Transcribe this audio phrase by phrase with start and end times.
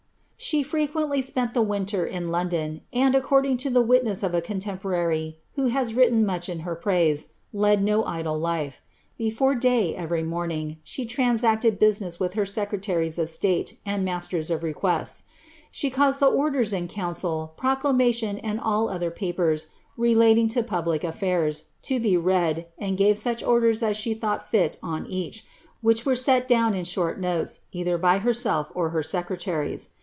[0.43, 5.37] She frequently spent the winter in London, and, according to i witness of a contemporary,
[5.53, 7.87] who has written much in her praise, led.
[7.87, 8.81] idle life.
[9.19, 14.63] Before day, every morning, she transacted business with 1; secretaries of state and masters of
[14.63, 15.25] requests.
[15.69, 22.17] She caused the ordera council, proclamations, and all other papers relating to public atlsirs, be
[22.17, 25.45] read, and gave such orders as she thought fii on each,
[25.81, 29.89] which wi set down in short notes, either by herself or her secretaries.